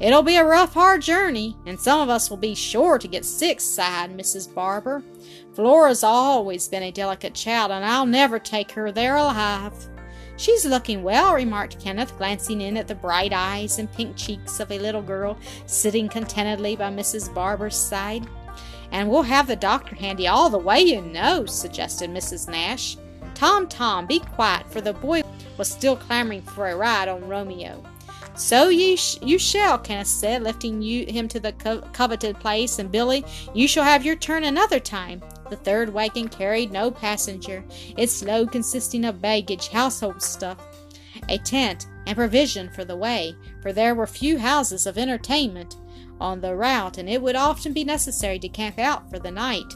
It'll 0.00 0.22
be 0.22 0.36
a 0.36 0.44
rough, 0.44 0.74
hard 0.74 1.02
journey, 1.02 1.56
and 1.66 1.78
some 1.78 2.00
of 2.00 2.08
us 2.08 2.28
will 2.28 2.36
be 2.36 2.54
sure 2.54 2.98
to 2.98 3.06
get 3.08 3.24
sick, 3.24 3.60
sighed 3.60 4.16
Mrs. 4.16 4.52
Barber. 4.52 5.02
Flora's 5.54 6.02
always 6.02 6.66
been 6.66 6.82
a 6.82 6.90
delicate 6.90 7.34
child, 7.34 7.70
and 7.70 7.84
I'll 7.84 8.06
never 8.06 8.38
take 8.38 8.72
her 8.72 8.90
there 8.90 9.16
alive. 9.16 9.72
She's 10.36 10.64
looking 10.64 11.04
well, 11.04 11.34
remarked 11.34 11.78
Kenneth, 11.78 12.16
glancing 12.18 12.62
in 12.62 12.76
at 12.76 12.88
the 12.88 12.94
bright 12.94 13.32
eyes 13.32 13.78
and 13.78 13.92
pink 13.92 14.16
cheeks 14.16 14.60
of 14.60 14.72
a 14.72 14.78
little 14.78 15.02
girl 15.02 15.38
sitting 15.66 16.08
contentedly 16.08 16.74
by 16.74 16.90
Mrs. 16.90 17.32
Barber's 17.32 17.76
side. 17.76 18.26
And 18.90 19.08
we'll 19.08 19.22
have 19.22 19.46
the 19.46 19.56
doctor 19.56 19.94
handy 19.94 20.26
all 20.26 20.50
the 20.50 20.58
way, 20.58 20.80
you 20.80 21.00
know, 21.00 21.46
suggested 21.46 22.10
Mrs. 22.10 22.48
Nash. 22.48 22.96
Tom, 23.34 23.68
Tom, 23.68 24.06
be 24.06 24.18
quiet, 24.18 24.70
for 24.70 24.80
the 24.80 24.94
boy 24.94 25.22
was 25.58 25.68
still 25.68 25.96
clamoring 25.96 26.42
for 26.42 26.68
a 26.68 26.76
ride 26.76 27.08
on 27.08 27.28
Romeo. 27.28 27.82
So 28.34 28.68
ye 28.70 28.96
sh- 28.96 29.18
you 29.20 29.38
shall, 29.38 29.78
Kenneth 29.78 30.06
said, 30.06 30.42
lifting 30.42 30.80
you, 30.80 31.04
him 31.06 31.28
to 31.28 31.40
the 31.40 31.52
co- 31.52 31.82
coveted 31.92 32.38
place, 32.40 32.78
and 32.78 32.90
Billy, 32.90 33.24
you 33.54 33.68
shall 33.68 33.84
have 33.84 34.04
your 34.04 34.16
turn 34.16 34.44
another 34.44 34.80
time. 34.80 35.22
The 35.50 35.56
third 35.56 35.92
wagon 35.92 36.28
carried 36.28 36.72
no 36.72 36.90
passenger, 36.90 37.62
its 37.98 38.22
load 38.22 38.50
consisting 38.50 39.04
of 39.04 39.20
baggage, 39.20 39.68
household 39.68 40.22
stuff, 40.22 40.58
a 41.28 41.38
tent, 41.38 41.86
and 42.06 42.16
provision 42.16 42.70
for 42.70 42.84
the 42.84 42.96
way, 42.96 43.36
for 43.60 43.72
there 43.72 43.94
were 43.94 44.06
few 44.06 44.38
houses 44.38 44.86
of 44.86 44.96
entertainment 44.96 45.76
on 46.20 46.40
the 46.40 46.54
route, 46.54 46.98
and 46.98 47.08
it 47.08 47.20
would 47.20 47.36
often 47.36 47.72
be 47.72 47.84
necessary 47.84 48.38
to 48.38 48.48
camp 48.48 48.78
out 48.78 49.10
for 49.10 49.18
the 49.18 49.30
night. 49.30 49.74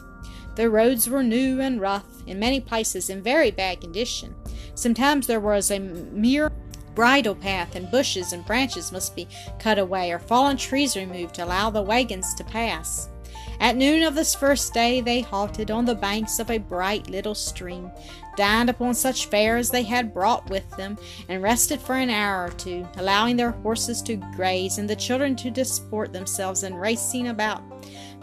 The 0.55 0.69
roads 0.69 1.07
were 1.07 1.21
new 1.21 1.61
and 1.61 1.79
rough, 1.79 2.05
in 2.25 2.39
many 2.39 2.59
places 2.59 3.11
in 3.11 3.21
very 3.21 3.51
bad 3.51 3.81
condition. 3.81 4.33
Sometimes 4.73 5.27
there 5.27 5.39
was 5.39 5.69
a 5.69 5.77
mere 5.79 6.51
bridle 6.97 7.35
path, 7.35 7.75
and 7.75 7.91
bushes 7.91 8.33
and 8.33 8.43
branches 8.43 8.91
must 8.91 9.15
be 9.15 9.27
cut 9.59 9.77
away 9.77 10.11
or 10.11 10.17
fallen 10.17 10.57
trees 10.57 10.97
removed 10.97 11.35
to 11.35 11.45
allow 11.45 11.69
the 11.69 11.79
wagons 11.79 12.33
to 12.33 12.43
pass. 12.43 13.07
At 13.59 13.75
noon 13.75 14.01
of 14.01 14.15
this 14.15 14.33
first 14.33 14.73
day 14.73 15.01
they 15.01 15.21
halted 15.21 15.69
on 15.69 15.85
the 15.85 15.93
banks 15.93 16.39
of 16.39 16.49
a 16.49 16.57
bright 16.57 17.07
little 17.07 17.35
stream, 17.35 17.91
dined 18.35 18.71
upon 18.71 18.95
such 18.95 19.27
fare 19.27 19.57
as 19.57 19.69
they 19.69 19.83
had 19.83 20.11
brought 20.11 20.49
with 20.49 20.67
them, 20.71 20.97
and 21.29 21.43
rested 21.43 21.79
for 21.79 21.93
an 21.93 22.09
hour 22.09 22.45
or 22.45 22.49
two, 22.49 22.87
allowing 22.97 23.35
their 23.35 23.51
horses 23.51 24.01
to 24.01 24.15
graze 24.35 24.79
and 24.79 24.89
the 24.89 24.95
children 24.95 25.35
to 25.35 25.51
disport 25.51 26.11
themselves 26.11 26.63
in 26.63 26.73
racing 26.73 27.27
about 27.27 27.61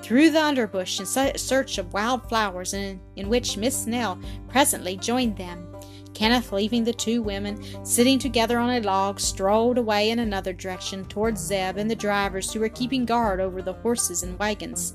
through 0.02 0.30
the 0.30 0.38
underbush 0.38 0.98
in 0.98 1.38
search 1.38 1.78
of 1.78 1.92
wild 1.92 2.28
flowers, 2.28 2.74
in, 2.74 3.00
in 3.14 3.28
which 3.28 3.56
Miss 3.56 3.86
Nell 3.86 4.18
presently 4.48 4.96
joined 4.96 5.36
them. 5.36 5.73
Kenneth, 6.14 6.52
leaving 6.52 6.84
the 6.84 6.92
two 6.92 7.22
women 7.22 7.62
sitting 7.84 8.18
together 8.18 8.58
on 8.58 8.70
a 8.70 8.80
log, 8.80 9.20
strolled 9.20 9.78
away 9.78 10.10
in 10.10 10.20
another 10.20 10.52
direction 10.52 11.04
towards 11.04 11.40
Zeb 11.40 11.76
and 11.76 11.90
the 11.90 11.96
drivers 11.96 12.52
who 12.52 12.60
were 12.60 12.68
keeping 12.68 13.04
guard 13.04 13.40
over 13.40 13.60
the 13.60 13.72
horses 13.72 14.22
and 14.22 14.38
wagons. 14.38 14.94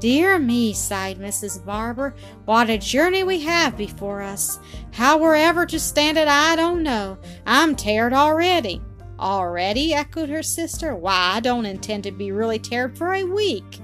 Dear 0.00 0.38
me, 0.38 0.72
sighed 0.72 1.18
Mrs. 1.18 1.64
Barber, 1.64 2.14
what 2.44 2.70
a 2.70 2.78
journey 2.78 3.22
we 3.22 3.40
have 3.40 3.76
before 3.76 4.22
us. 4.22 4.58
How 4.92 5.18
we're 5.18 5.36
ever 5.36 5.66
to 5.66 5.78
stand 5.78 6.18
it, 6.18 6.28
I 6.28 6.56
don't 6.56 6.82
know. 6.82 7.18
I'm 7.46 7.76
tired 7.76 8.12
already. 8.12 8.82
Already? 9.18 9.94
echoed 9.94 10.28
her 10.28 10.42
sister. 10.42 10.94
Why, 10.94 11.34
I 11.34 11.40
don't 11.40 11.66
intend 11.66 12.02
to 12.04 12.10
be 12.10 12.32
really 12.32 12.58
tired 12.58 12.98
for 12.98 13.14
a 13.14 13.24
week. 13.24 13.80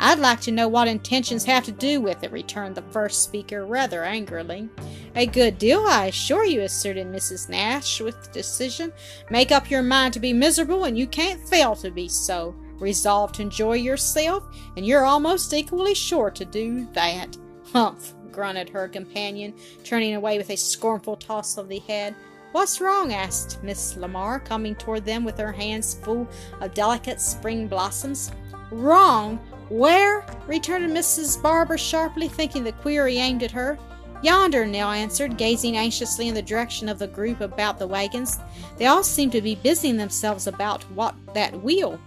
I'd 0.00 0.18
like 0.18 0.40
to 0.42 0.52
know 0.52 0.68
what 0.68 0.86
intentions 0.86 1.44
have 1.44 1.64
to 1.64 1.72
do 1.72 2.00
with 2.00 2.22
it, 2.22 2.30
returned 2.30 2.76
the 2.76 2.82
first 2.90 3.24
speaker 3.24 3.66
rather 3.66 4.04
angrily. 4.04 4.68
A 5.16 5.26
good 5.26 5.58
deal, 5.58 5.80
I 5.80 6.06
assure 6.06 6.44
you, 6.44 6.60
asserted 6.60 7.08
Mrs. 7.08 7.48
Nash 7.48 8.00
with 8.00 8.30
decision. 8.32 8.92
Make 9.30 9.50
up 9.50 9.70
your 9.70 9.82
mind 9.82 10.14
to 10.14 10.20
be 10.20 10.32
miserable, 10.32 10.84
and 10.84 10.96
you 10.96 11.06
can't 11.06 11.48
fail 11.48 11.74
to 11.76 11.90
be 11.90 12.08
so. 12.08 12.54
Resolve 12.78 13.32
to 13.32 13.42
enjoy 13.42 13.74
yourself, 13.74 14.44
and 14.76 14.86
you're 14.86 15.04
almost 15.04 15.52
equally 15.52 15.94
sure 15.94 16.30
to 16.30 16.44
do 16.44 16.86
that. 16.92 17.36
Humph, 17.72 18.14
grunted 18.30 18.68
her 18.68 18.86
companion, 18.86 19.52
turning 19.82 20.14
away 20.14 20.38
with 20.38 20.50
a 20.50 20.56
scornful 20.56 21.16
toss 21.16 21.58
of 21.58 21.68
the 21.68 21.80
head. 21.80 22.14
What's 22.52 22.80
wrong? 22.80 23.12
asked 23.12 23.62
Miss 23.64 23.96
Lamar, 23.96 24.38
coming 24.38 24.76
toward 24.76 25.04
them 25.04 25.24
with 25.24 25.38
her 25.38 25.52
hands 25.52 25.94
full 25.94 26.28
of 26.60 26.72
delicate 26.72 27.20
spring 27.20 27.66
blossoms. 27.66 28.30
Wrong? 28.70 29.40
Where? 29.68 30.24
returned 30.46 30.90
Mrs. 30.90 31.40
Barber 31.42 31.76
sharply, 31.76 32.28
thinking 32.28 32.64
the 32.64 32.72
query 32.72 33.18
aimed 33.18 33.42
at 33.42 33.50
her. 33.50 33.78
Yonder, 34.22 34.66
Nell 34.66 34.90
answered, 34.90 35.36
gazing 35.36 35.76
anxiously 35.76 36.26
in 36.28 36.34
the 36.34 36.42
direction 36.42 36.88
of 36.88 36.98
the 36.98 37.06
group 37.06 37.40
about 37.40 37.78
the 37.78 37.86
wagons. 37.86 38.38
They 38.76 38.86
all 38.86 39.04
seem 39.04 39.30
to 39.30 39.40
be 39.40 39.54
busying 39.54 39.96
themselves 39.96 40.46
about 40.46 40.82
what 40.92 41.14
that 41.34 41.62
wheel. 41.62 42.00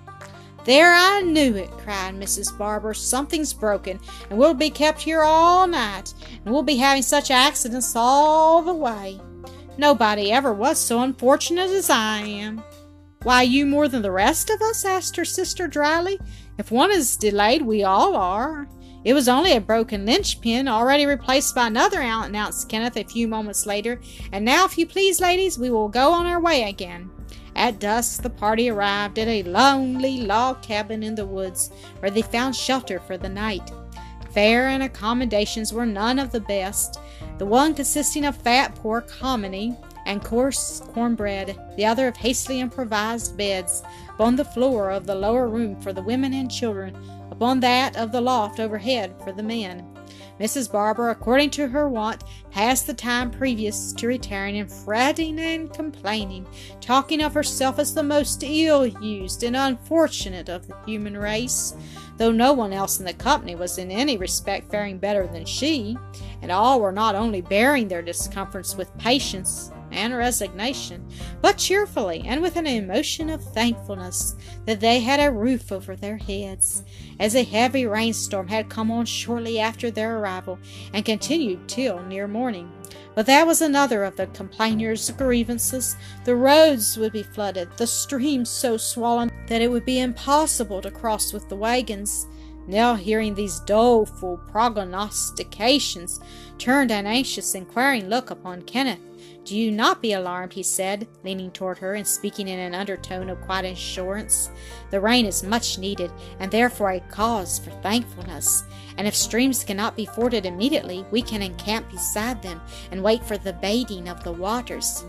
There, 0.66 0.94
I 0.94 1.22
knew 1.22 1.56
it, 1.56 1.72
cried 1.72 2.16
Mrs. 2.16 2.56
Barber. 2.56 2.94
Something's 2.94 3.54
broken, 3.54 4.00
and 4.30 4.38
we'll 4.38 4.54
be 4.54 4.70
kept 4.70 5.02
here 5.02 5.24
all 5.24 5.66
night, 5.66 6.14
and 6.44 6.54
we'll 6.54 6.64
be 6.64 6.78
having 6.78 7.02
such 7.02 7.32
accidents 7.32 7.96
all 7.96 8.62
the 8.62 8.74
way. 8.74 9.20
Nobody 9.78 10.32
ever 10.32 10.54
was 10.54 10.78
so 10.78 11.02
unfortunate 11.02 11.70
as 11.70 11.90
I 11.90 12.20
am. 12.20 12.64
Why, 13.24 13.44
you 13.44 13.66
more 13.66 13.88
than 13.88 14.02
the 14.02 14.12
rest 14.12 14.50
of 14.50 14.62
us? 14.62 14.84
asked 14.84 15.16
her 15.16 15.26
sister 15.26 15.68
dryly. 15.68 16.20
If 16.58 16.72
one 16.72 16.92
is 16.92 17.18
delayed, 17.18 17.62
we 17.62 17.84
all 17.84 18.16
are. 18.16 18.68
It 19.04 19.14
was 19.14 19.28
only 19.28 19.54
a 19.54 19.62
broken 19.62 20.06
linchpin, 20.06 20.68
already 20.68 21.06
replaced 21.06 21.56
by 21.56 21.68
another, 21.68 22.02
announced 22.02 22.70
Kenneth 22.70 22.98
a 22.98 23.04
few 23.04 23.28
moments 23.28 23.66
later. 23.66 24.00
And 24.32 24.46
now, 24.46 24.66
if 24.66 24.78
you 24.78 24.86
please, 24.86 25.20
ladies, 25.20 25.58
we 25.58 25.72
will 25.72 25.90
go 25.90 26.12
on 26.12 26.28
our 26.28 26.40
way 26.40 26.70
again. 26.70 27.10
At 27.56 27.80
dusk, 27.80 28.22
the 28.22 28.30
party 28.30 28.70
arrived 28.70 29.18
at 29.18 29.28
a 29.28 29.44
lonely 29.44 30.22
log 30.22 30.62
cabin 30.62 31.04
in 31.04 31.16
the 31.16 31.26
woods, 31.26 31.72
where 32.00 32.12
they 32.12 32.22
found 32.22 32.56
shelter 32.56 33.00
for 33.00 33.18
the 33.18 33.30
night. 33.30 33.72
Fare 34.32 34.68
and 34.70 34.84
accommodations 34.84 35.74
were 35.74 35.86
none 35.86 36.20
of 36.20 36.32
the 36.32 36.40
best, 36.40 37.00
the 37.38 37.46
one 37.46 37.74
consisting 37.74 38.26
of 38.26 38.38
fat 38.38 38.76
pork 38.76 39.10
hominy 39.10 39.76
and 40.06 40.24
coarse 40.24 40.82
cornbread, 40.94 41.60
the 41.78 41.86
other 41.86 42.08
of 42.08 42.18
hastily 42.18 42.60
improvised 42.60 43.38
beds 43.38 43.84
upon 44.10 44.36
the 44.36 44.46
floor 44.46 44.92
of 44.92 45.06
the 45.06 45.16
lower 45.16 45.48
room 45.48 45.80
for 45.82 45.94
the 45.94 46.02
women 46.02 46.34
and 46.34 46.52
children, 46.52 46.96
upon 47.32 47.60
that 47.60 47.96
of 47.96 48.12
the 48.12 48.22
loft 48.22 48.60
overhead 48.60 49.14
for 49.24 49.32
the 49.32 49.44
men. 49.44 49.86
Mrs. 50.42 50.72
Barber, 50.72 51.12
according 51.12 51.52
to 51.52 51.68
her 51.68 51.88
wont, 51.88 52.24
passed 52.50 52.88
the 52.88 52.96
time 52.96 53.30
previous 53.30 53.94
to 53.94 54.08
retiring 54.08 54.56
in 54.56 54.68
fretting 54.68 55.40
and 55.40 55.72
complaining, 55.72 56.48
talking 56.80 57.22
of 57.22 57.36
herself 57.36 57.78
as 57.78 57.94
the 57.94 58.02
most 58.02 58.44
ill 58.44 58.88
used 58.88 59.44
and 59.44 59.56
unfortunate 59.56 60.50
of 60.50 60.68
the 60.68 60.76
human 60.86 61.16
race, 61.16 61.76
though 62.18 62.32
no 62.32 62.54
one 62.54 62.74
else 62.74 63.00
in 63.00 63.06
the 63.06 63.14
company 63.14 63.56
was 63.56 63.78
in 63.78 63.92
any 63.92 64.18
respect 64.18 64.72
faring 64.72 64.98
better 64.98 65.28
than 65.28 65.46
she, 65.46 65.96
and 66.42 66.52
all 66.52 66.82
were 66.82 66.92
not 66.92 67.14
only 67.14 67.42
bearing 67.42 67.88
their 67.88 68.02
discomforts 68.02 68.76
with 68.76 68.98
patience 68.98 69.72
and 69.92 70.16
resignation, 70.16 71.08
but 71.42 71.58
cheerfully 71.58 72.24
and 72.26 72.42
with 72.42 72.56
an 72.56 72.68
emotion 72.68 73.30
of 73.30 73.44
thankfulness 73.44 74.36
that 74.66 74.80
they 74.80 75.00
had 75.00 75.20
a 75.20 75.32
roof 75.32 75.72
over 75.72 75.96
their 75.96 76.18
heads, 76.18 76.84
as 77.20 77.36
a 77.36 77.44
heavy 77.44 77.86
rainstorm 77.86 78.48
had 78.48 78.70
come 78.70 78.92
on 78.92 79.06
shortly 79.06 79.60
after 79.60 79.92
their 79.92 80.18
arrival 80.18 80.58
and 80.94 81.06
continued 81.06 81.68
till 81.68 82.02
near 82.04 82.28
morning. 82.28 82.72
But 83.14 83.26
that 83.26 83.46
was 83.46 83.62
another 83.62 84.04
of 84.04 84.16
the 84.16 84.28
complainers' 84.28 85.10
grievances. 85.12 85.98
The 86.24 86.36
roads 86.36 86.98
would 86.98 87.12
be 87.12 87.24
flooded, 87.24 87.70
the 87.78 87.88
streams 87.88 88.50
so 88.50 88.78
swollen 88.78 89.32
that 89.48 89.62
it 89.62 89.70
would 89.70 89.86
be 89.86 90.00
impossible 90.00 90.82
to 90.82 90.92
cross 90.92 91.34
with 91.34 91.50
the 91.50 91.56
wagons. 91.56 92.28
Nell, 92.68 92.96
hearing 92.96 93.36
these 93.36 93.60
doleful 93.62 94.38
prognostications, 94.50 96.22
turned 96.58 96.92
an 96.92 97.06
anxious, 97.06 97.54
inquiring 97.54 98.08
look 98.08 98.30
upon 98.30 98.62
Kenneth. 98.62 99.00
Do 99.44 99.58
you 99.58 99.72
not 99.72 100.04
be 100.04 100.14
alarmed, 100.14 100.54
he 100.54 100.62
said, 100.62 101.08
leaning 101.24 101.50
toward 101.52 101.80
her 101.80 101.96
and 101.96 102.08
speaking 102.08 102.48
in 102.48 102.60
an 102.60 102.76
undertone 102.76 103.30
of 103.30 103.42
quiet 103.42 103.66
assurance. 103.66 104.52
The 104.92 105.00
rain 105.00 105.26
is 105.26 105.42
much 105.42 105.80
needed, 105.80 106.12
and 106.40 106.52
therefore 106.52 106.92
a 106.92 107.00
cause 107.00 107.58
for 107.58 107.72
thankfulness. 107.82 108.64
And 108.98 109.08
if 109.08 109.16
streams 109.16 109.64
cannot 109.64 109.96
be 109.96 110.06
forded 110.06 110.46
immediately, 110.46 111.06
we 111.10 111.24
can 111.24 111.42
encamp 111.42 111.90
beside 111.90 112.44
them 112.44 112.62
and 112.92 113.04
wait 113.04 113.24
for 113.26 113.38
the 113.38 113.54
bathing 113.54 114.08
of 114.08 114.24
the 114.24 114.32
waters. 114.32 115.04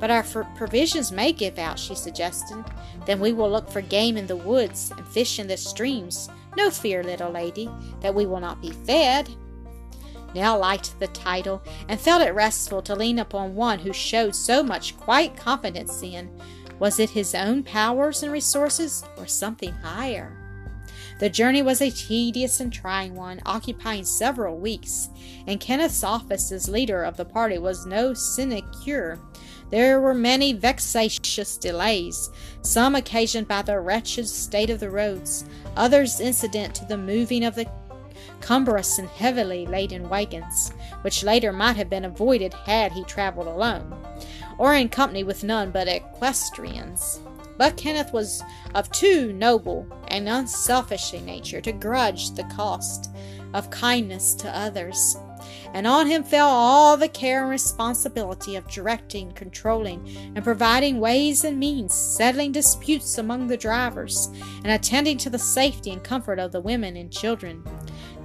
But 0.00 0.10
our 0.10 0.24
provisions 0.56 1.12
may 1.12 1.32
give 1.32 1.58
out, 1.58 1.78
she 1.78 1.94
suggested. 1.94 2.64
Then 3.06 3.20
we 3.20 3.32
will 3.32 3.50
look 3.50 3.70
for 3.70 3.80
game 3.80 4.16
in 4.16 4.26
the 4.26 4.36
woods 4.36 4.92
and 4.96 5.06
fish 5.06 5.38
in 5.38 5.46
the 5.46 5.56
streams. 5.56 6.28
No 6.56 6.70
fear, 6.70 7.04
little 7.04 7.30
lady, 7.30 7.70
that 8.00 8.14
we 8.14 8.26
will 8.26 8.40
not 8.40 8.60
be 8.60 8.72
fed. 8.72 9.30
Nell 10.36 10.58
liked 10.58 11.00
the 11.00 11.06
title 11.06 11.62
and 11.88 11.98
felt 11.98 12.20
it 12.20 12.34
restful 12.34 12.82
to 12.82 12.94
lean 12.94 13.18
upon 13.18 13.54
one 13.54 13.78
who 13.78 13.94
showed 13.94 14.34
so 14.34 14.62
much 14.62 14.94
quiet 14.98 15.34
confidence 15.34 16.02
in. 16.02 16.28
Was 16.78 17.00
it 17.00 17.08
his 17.08 17.34
own 17.34 17.62
powers 17.62 18.22
and 18.22 18.30
resources, 18.30 19.02
or 19.16 19.26
something 19.26 19.72
higher? 19.72 20.36
The 21.20 21.30
journey 21.30 21.62
was 21.62 21.80
a 21.80 21.90
tedious 21.90 22.60
and 22.60 22.70
trying 22.70 23.14
one, 23.14 23.40
occupying 23.46 24.04
several 24.04 24.58
weeks, 24.58 25.08
and 25.46 25.58
Kenneth's 25.58 26.04
office 26.04 26.52
as 26.52 26.68
leader 26.68 27.02
of 27.02 27.16
the 27.16 27.24
party 27.24 27.56
was 27.56 27.86
no 27.86 28.12
sinecure. 28.12 29.18
There 29.70 30.02
were 30.02 30.12
many 30.12 30.52
vexatious 30.52 31.56
delays, 31.56 32.28
some 32.60 32.94
occasioned 32.94 33.48
by 33.48 33.62
the 33.62 33.80
wretched 33.80 34.28
state 34.28 34.68
of 34.68 34.80
the 34.80 34.90
roads, 34.90 35.46
others 35.76 36.20
incident 36.20 36.74
to 36.74 36.84
the 36.84 36.98
moving 36.98 37.42
of 37.42 37.54
the 37.54 37.66
cumbrous 38.40 38.98
and 38.98 39.08
heavily 39.08 39.66
laden 39.66 40.08
wagons, 40.08 40.72
which 41.02 41.24
later 41.24 41.52
might 41.52 41.76
have 41.76 41.90
been 41.90 42.04
avoided 42.04 42.54
had 42.54 42.92
he 42.92 43.04
traveled 43.04 43.46
alone, 43.46 43.94
or 44.58 44.74
in 44.74 44.88
company 44.88 45.24
with 45.24 45.44
none 45.44 45.70
but 45.70 45.88
equestrians. 45.88 47.20
But 47.58 47.76
Kenneth 47.76 48.12
was 48.12 48.42
of 48.74 48.90
too 48.90 49.32
noble 49.32 49.86
and 50.08 50.28
unselfish 50.28 51.12
a 51.12 51.20
nature 51.20 51.60
to 51.62 51.72
grudge 51.72 52.32
the 52.32 52.44
cost 52.44 53.10
of 53.54 53.70
kindness 53.70 54.34
to 54.34 54.56
others 54.56 55.16
and 55.74 55.86
on 55.86 56.06
him 56.06 56.22
fell 56.22 56.48
all 56.48 56.96
the 56.96 57.08
care 57.08 57.42
and 57.42 57.50
responsibility 57.50 58.56
of 58.56 58.68
directing, 58.68 59.32
controlling, 59.32 60.32
and 60.34 60.44
providing 60.44 61.00
ways 61.00 61.44
and 61.44 61.58
means, 61.58 61.92
settling 61.92 62.52
disputes 62.52 63.18
among 63.18 63.46
the 63.46 63.56
drivers, 63.56 64.30
and 64.64 64.68
attending 64.68 65.18
to 65.18 65.30
the 65.30 65.38
safety 65.38 65.90
and 65.90 66.02
comfort 66.02 66.38
of 66.38 66.52
the 66.52 66.60
women 66.60 66.96
and 66.96 67.12
children. 67.12 67.62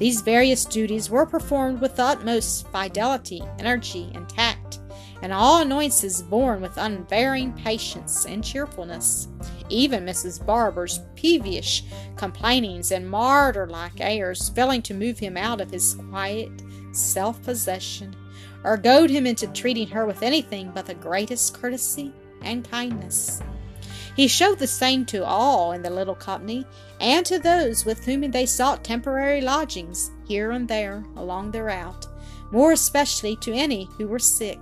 These 0.01 0.22
various 0.22 0.65
duties 0.65 1.12
were 1.12 1.27
performed 1.27 1.79
with 1.79 1.98
the 1.98 2.03
utmost 2.03 2.67
fidelity, 2.70 3.43
energy, 3.60 4.10
and 4.15 4.27
tact, 4.27 4.79
and 5.22 5.31
all 5.31 5.62
annoyances 5.62 6.24
borne 6.24 6.60
with 6.60 6.75
unvarying 6.77 7.53
patience 7.53 8.25
and 8.25 8.43
cheerfulness. 8.43 9.27
Even 9.70 10.03
Mrs. 10.03 10.43
Barber's 10.43 11.01
peevish 11.13 11.84
complainings 12.15 12.91
and 12.91 13.08
martyr 13.08 13.67
like 13.67 14.01
airs 14.01 14.50
failing 14.50 14.81
to 14.81 14.96
move 14.96 15.20
him 15.20 15.38
out 15.38 15.62
of 15.62 15.70
his 15.70 15.93
quiet 16.10 16.50
self 16.93 17.39
possession, 17.43 18.15
or 18.63 18.77
goad 18.77 19.12
him 19.12 19.27
into 19.27 19.46
treating 19.50 19.88
her 19.89 20.08
with 20.08 20.24
anything 20.24 20.72
but 20.74 20.88
the 20.88 20.96
greatest 20.96 21.53
courtesy 21.53 22.12
and 22.41 22.67
kindness. 22.67 23.39
He 24.15 24.27
showed 24.27 24.60
the 24.60 24.68
same 24.68 25.06
to 25.08 25.25
all 25.25 25.72
in 25.72 25.82
the 25.82 25.89
little 25.89 26.15
company, 26.15 26.65
and 27.00 27.25
to 27.25 27.39
those 27.39 27.86
with 27.86 28.06
whom 28.06 28.30
they 28.30 28.46
sought 28.46 28.84
temporary 28.84 29.41
lodgings 29.41 30.12
here 30.27 30.51
and 30.51 30.68
there 30.68 31.06
along 31.15 31.51
the 31.51 31.63
route, 31.63 32.08
more 32.51 32.74
especially 32.74 33.36
to 33.38 33.53
any 33.53 33.88
who 33.98 34.08
were 34.08 34.20
sick, 34.20 34.60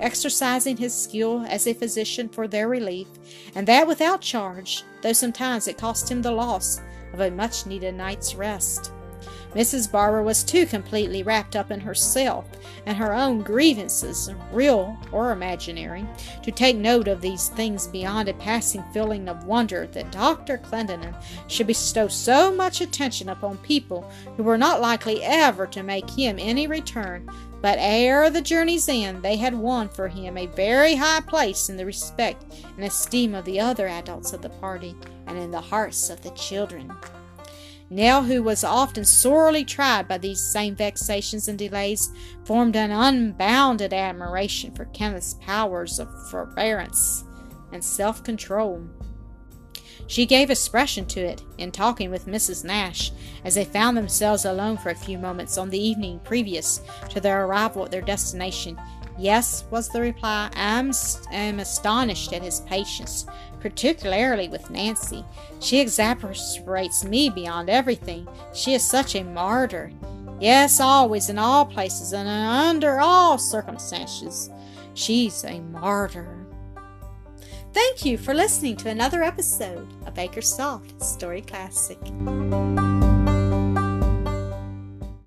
exercising 0.00 0.76
his 0.76 0.94
skill 0.94 1.44
as 1.48 1.66
a 1.66 1.74
physician 1.74 2.28
for 2.28 2.48
their 2.48 2.68
relief, 2.68 3.08
and 3.54 3.68
that 3.68 3.86
without 3.86 4.20
charge, 4.20 4.84
though 5.02 5.12
sometimes 5.12 5.68
it 5.68 5.78
cost 5.78 6.10
him 6.10 6.22
the 6.22 6.32
loss 6.32 6.80
of 7.12 7.20
a 7.20 7.30
much 7.30 7.66
needed 7.66 7.94
night's 7.94 8.34
rest. 8.34 8.90
Mrs. 9.54 9.90
Barber 9.90 10.22
was 10.22 10.42
too 10.42 10.64
completely 10.64 11.22
wrapped 11.22 11.56
up 11.56 11.70
in 11.70 11.80
herself 11.80 12.46
and 12.86 12.96
her 12.96 13.12
own 13.12 13.42
grievances, 13.42 14.30
real 14.50 14.96
or 15.12 15.30
imaginary, 15.30 16.06
to 16.42 16.50
take 16.50 16.76
note 16.76 17.06
of 17.06 17.20
these 17.20 17.48
things 17.48 17.86
beyond 17.86 18.30
a 18.30 18.34
passing 18.34 18.82
feeling 18.94 19.28
of 19.28 19.44
wonder 19.44 19.86
that 19.88 20.10
Dr. 20.10 20.56
Clendenin 20.56 21.14
should 21.48 21.66
bestow 21.66 22.08
so 22.08 22.50
much 22.54 22.80
attention 22.80 23.28
upon 23.28 23.58
people 23.58 24.10
who 24.36 24.42
were 24.42 24.56
not 24.56 24.80
likely 24.80 25.22
ever 25.22 25.66
to 25.66 25.82
make 25.82 26.08
him 26.08 26.36
any 26.38 26.66
return, 26.66 27.28
but 27.60 27.78
ere 27.78 28.30
the 28.30 28.40
journey's 28.40 28.88
end 28.88 29.22
they 29.22 29.36
had 29.36 29.54
won 29.54 29.88
for 29.88 30.08
him 30.08 30.38
a 30.38 30.46
very 30.46 30.94
high 30.94 31.20
place 31.20 31.68
in 31.68 31.76
the 31.76 31.86
respect 31.86 32.44
and 32.76 32.84
esteem 32.84 33.34
of 33.34 33.44
the 33.44 33.60
other 33.60 33.86
adults 33.86 34.32
of 34.32 34.40
the 34.40 34.48
party 34.48 34.96
and 35.26 35.38
in 35.38 35.50
the 35.50 35.60
hearts 35.60 36.08
of 36.08 36.22
the 36.22 36.30
children. 36.30 36.90
Nell, 37.92 38.22
who 38.22 38.42
was 38.42 38.64
often 38.64 39.04
sorely 39.04 39.66
tried 39.66 40.08
by 40.08 40.16
these 40.16 40.42
same 40.42 40.74
vexations 40.74 41.46
and 41.46 41.58
delays, 41.58 42.10
formed 42.46 42.74
an 42.74 42.90
unbounded 42.90 43.92
admiration 43.92 44.74
for 44.74 44.86
Kenneth's 44.86 45.34
powers 45.42 45.98
of 45.98 46.08
forbearance 46.30 47.24
and 47.70 47.84
self 47.84 48.24
control. 48.24 48.82
She 50.06 50.24
gave 50.24 50.50
expression 50.50 51.04
to 51.08 51.20
it 51.20 51.42
in 51.58 51.70
talking 51.70 52.10
with 52.10 52.26
Mrs. 52.26 52.64
Nash 52.64 53.12
as 53.44 53.56
they 53.56 53.64
found 53.66 53.94
themselves 53.94 54.46
alone 54.46 54.78
for 54.78 54.88
a 54.88 54.94
few 54.94 55.18
moments 55.18 55.58
on 55.58 55.68
the 55.68 55.78
evening 55.78 56.18
previous 56.24 56.80
to 57.10 57.20
their 57.20 57.44
arrival 57.44 57.84
at 57.84 57.90
their 57.90 58.00
destination. 58.00 58.80
Yes, 59.18 59.64
was 59.70 59.88
the 59.88 60.00
reply. 60.00 60.50
I 60.54 60.78
am 60.78 60.92
am 61.30 61.60
astonished 61.60 62.32
at 62.32 62.42
his 62.42 62.60
patience, 62.60 63.26
particularly 63.60 64.48
with 64.48 64.70
Nancy. 64.70 65.24
She 65.60 65.80
exasperates 65.80 67.04
me 67.04 67.30
beyond 67.30 67.70
everything. 67.70 68.26
She 68.54 68.74
is 68.74 68.82
such 68.82 69.14
a 69.14 69.24
martyr. 69.24 69.92
Yes, 70.40 70.80
always, 70.80 71.28
in 71.28 71.38
all 71.38 71.64
places, 71.64 72.12
and 72.12 72.28
under 72.28 72.98
all 73.00 73.38
circumstances. 73.38 74.50
She's 74.94 75.44
a 75.44 75.60
martyr. 75.60 76.46
Thank 77.72 78.04
you 78.04 78.18
for 78.18 78.34
listening 78.34 78.76
to 78.78 78.90
another 78.90 79.22
episode 79.22 79.88
of 80.06 80.18
Acre 80.18 80.42
Soft 80.42 81.02
Story 81.02 81.40
Classic. 81.42 81.98